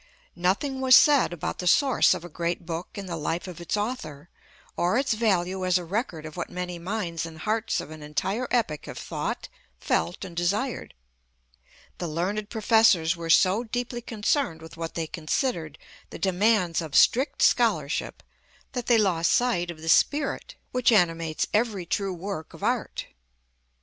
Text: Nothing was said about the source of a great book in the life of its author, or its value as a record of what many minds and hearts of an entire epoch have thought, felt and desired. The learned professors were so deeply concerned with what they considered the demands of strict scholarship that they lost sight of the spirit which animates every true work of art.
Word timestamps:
Nothing 0.35 0.81
was 0.81 0.95
said 0.95 1.31
about 1.31 1.59
the 1.59 1.67
source 1.67 2.15
of 2.15 2.25
a 2.25 2.27
great 2.27 2.65
book 2.65 2.87
in 2.95 3.05
the 3.05 3.15
life 3.15 3.47
of 3.47 3.61
its 3.61 3.77
author, 3.77 4.29
or 4.75 4.97
its 4.97 5.13
value 5.13 5.63
as 5.63 5.77
a 5.77 5.85
record 5.85 6.25
of 6.25 6.35
what 6.35 6.49
many 6.49 6.79
minds 6.79 7.23
and 7.23 7.37
hearts 7.37 7.79
of 7.79 7.91
an 7.91 8.01
entire 8.01 8.47
epoch 8.49 8.87
have 8.87 8.97
thought, 8.97 9.47
felt 9.77 10.25
and 10.25 10.35
desired. 10.35 10.95
The 11.99 12.07
learned 12.07 12.49
professors 12.49 13.15
were 13.15 13.29
so 13.29 13.63
deeply 13.63 14.01
concerned 14.01 14.59
with 14.59 14.75
what 14.75 14.95
they 14.95 15.05
considered 15.05 15.77
the 16.09 16.17
demands 16.17 16.81
of 16.81 16.95
strict 16.95 17.43
scholarship 17.43 18.23
that 18.71 18.87
they 18.87 18.97
lost 18.97 19.31
sight 19.31 19.69
of 19.69 19.81
the 19.83 19.87
spirit 19.87 20.55
which 20.71 20.91
animates 20.91 21.45
every 21.53 21.85
true 21.85 22.15
work 22.15 22.55
of 22.55 22.63
art. 22.63 23.05